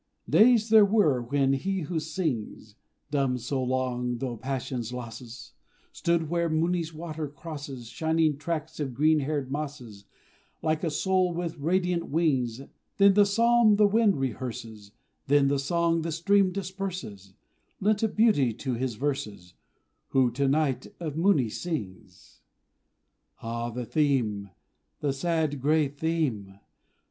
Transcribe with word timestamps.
Days 0.27 0.69
there 0.69 0.83
were 0.83 1.21
when 1.21 1.53
he 1.53 1.81
who 1.81 1.99
sings 1.99 2.73
(Dumb 3.11 3.37
so 3.37 3.61
long 3.63 4.17
through 4.17 4.37
passion's 4.37 4.91
losses) 4.91 5.51
Stood 5.91 6.27
where 6.27 6.49
Mooni's 6.49 6.91
water 6.91 7.27
crosses 7.27 7.85
Shining 7.87 8.35
tracts 8.37 8.79
of 8.79 8.95
green 8.95 9.19
haired 9.19 9.51
mosses, 9.51 10.05
Like 10.63 10.83
a 10.83 10.89
soul 10.89 11.35
with 11.35 11.59
radiant 11.59 12.09
wings; 12.09 12.61
Then 12.97 13.13
the 13.13 13.27
psalm 13.27 13.75
the 13.75 13.85
wind 13.85 14.17
rehearses 14.17 14.91
Then 15.27 15.49
the 15.49 15.59
song 15.59 16.01
the 16.01 16.11
stream 16.11 16.51
disperses 16.51 17.35
Lent 17.79 18.01
a 18.01 18.07
beauty 18.07 18.53
to 18.53 18.73
his 18.73 18.95
verses, 18.95 19.53
Who 20.07 20.31
to 20.31 20.47
night 20.47 20.87
of 20.99 21.15
Mooni 21.15 21.49
sings. 21.51 22.41
Ah, 23.43 23.69
the 23.69 23.85
theme 23.85 24.49
the 25.01 25.13
sad, 25.13 25.61
grey 25.61 25.87
theme! 25.89 26.57